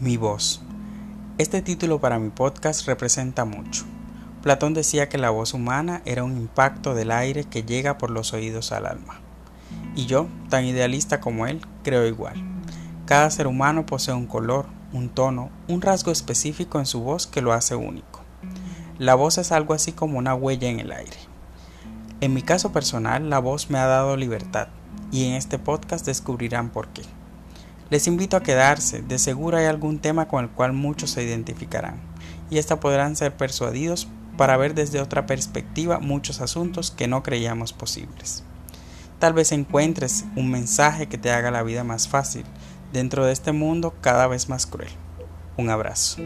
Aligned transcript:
Mi 0.00 0.16
voz. 0.16 0.62
Este 1.38 1.60
título 1.60 2.00
para 2.00 2.20
mi 2.20 2.30
podcast 2.30 2.86
representa 2.86 3.44
mucho. 3.44 3.84
Platón 4.44 4.72
decía 4.72 5.08
que 5.08 5.18
la 5.18 5.30
voz 5.30 5.54
humana 5.54 6.02
era 6.04 6.22
un 6.22 6.36
impacto 6.36 6.94
del 6.94 7.10
aire 7.10 7.42
que 7.42 7.64
llega 7.64 7.98
por 7.98 8.10
los 8.10 8.32
oídos 8.32 8.70
al 8.70 8.86
alma. 8.86 9.20
Y 9.96 10.06
yo, 10.06 10.28
tan 10.50 10.64
idealista 10.64 11.20
como 11.20 11.48
él, 11.48 11.66
creo 11.82 12.06
igual. 12.06 12.36
Cada 13.06 13.28
ser 13.32 13.48
humano 13.48 13.86
posee 13.86 14.14
un 14.14 14.28
color, 14.28 14.66
un 14.92 15.08
tono, 15.08 15.50
un 15.66 15.82
rasgo 15.82 16.12
específico 16.12 16.78
en 16.78 16.86
su 16.86 17.00
voz 17.00 17.26
que 17.26 17.42
lo 17.42 17.52
hace 17.52 17.74
único. 17.74 18.20
La 18.98 19.16
voz 19.16 19.36
es 19.38 19.50
algo 19.50 19.74
así 19.74 19.90
como 19.90 20.16
una 20.18 20.36
huella 20.36 20.68
en 20.68 20.78
el 20.78 20.92
aire. 20.92 21.18
En 22.20 22.34
mi 22.34 22.42
caso 22.42 22.70
personal, 22.70 23.30
la 23.30 23.40
voz 23.40 23.68
me 23.68 23.78
ha 23.78 23.86
dado 23.86 24.16
libertad, 24.16 24.68
y 25.10 25.24
en 25.24 25.34
este 25.34 25.58
podcast 25.58 26.06
descubrirán 26.06 26.70
por 26.70 26.86
qué. 26.88 27.02
Les 27.90 28.06
invito 28.06 28.36
a 28.36 28.42
quedarse, 28.42 29.00
de 29.00 29.18
seguro 29.18 29.56
hay 29.56 29.64
algún 29.64 29.98
tema 29.98 30.28
con 30.28 30.44
el 30.44 30.50
cual 30.50 30.74
muchos 30.74 31.10
se 31.10 31.22
identificarán, 31.22 32.00
y 32.50 32.58
hasta 32.58 32.80
podrán 32.80 33.16
ser 33.16 33.36
persuadidos 33.36 34.08
para 34.36 34.56
ver 34.56 34.74
desde 34.74 35.00
otra 35.00 35.26
perspectiva 35.26 35.98
muchos 35.98 36.40
asuntos 36.40 36.90
que 36.90 37.08
no 37.08 37.22
creíamos 37.22 37.72
posibles. 37.72 38.44
Tal 39.18 39.32
vez 39.32 39.52
encuentres 39.52 40.26
un 40.36 40.50
mensaje 40.50 41.08
que 41.08 41.18
te 41.18 41.32
haga 41.32 41.50
la 41.50 41.62
vida 41.62 41.82
más 41.82 42.08
fácil 42.08 42.44
dentro 42.92 43.24
de 43.24 43.32
este 43.32 43.52
mundo 43.52 43.94
cada 44.00 44.26
vez 44.26 44.48
más 44.48 44.66
cruel. 44.66 44.90
Un 45.56 45.70
abrazo. 45.70 46.22